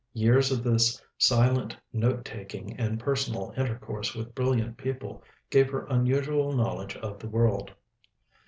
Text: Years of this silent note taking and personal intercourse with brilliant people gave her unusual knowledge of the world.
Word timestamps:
Years 0.13 0.51
of 0.51 0.63
this 0.63 0.99
silent 1.19 1.77
note 1.93 2.25
taking 2.25 2.75
and 2.79 2.99
personal 2.99 3.53
intercourse 3.55 4.15
with 4.15 4.33
brilliant 4.33 4.75
people 4.77 5.23
gave 5.51 5.69
her 5.69 5.85
unusual 5.91 6.53
knowledge 6.55 6.95
of 6.97 7.19
the 7.19 7.29
world. 7.29 7.71